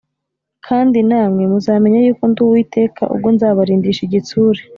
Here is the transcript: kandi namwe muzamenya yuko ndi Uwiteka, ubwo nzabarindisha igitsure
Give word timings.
kandi 0.65 0.97
namwe 1.09 1.43
muzamenya 1.51 1.99
yuko 2.05 2.23
ndi 2.31 2.39
Uwiteka, 2.45 3.01
ubwo 3.13 3.27
nzabarindisha 3.35 4.01
igitsure 4.07 4.61